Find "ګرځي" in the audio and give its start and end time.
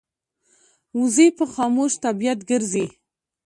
2.49-2.85